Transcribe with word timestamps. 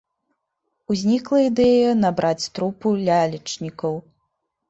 Узнікла 0.93 1.41
ідэя 1.49 1.91
набраць 2.05 2.49
трупу 2.59 2.93
лялечнікаў. 3.07 3.93